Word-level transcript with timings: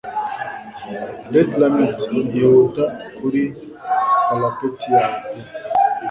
Bedlamite 1.31 2.13
yihuta 2.33 2.85
kuri 3.17 3.41
parapeti 4.25 4.87
yawe 4.97 5.17
pe 5.25 5.39